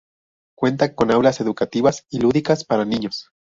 Cuenta 0.57 0.95
con 0.95 1.11
aulas 1.11 1.41
educativas 1.41 2.07
y 2.09 2.21
lúdicas 2.21 2.65
para 2.65 2.85
niños. 2.85 3.29